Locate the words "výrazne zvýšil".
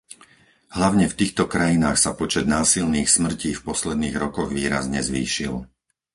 4.57-5.53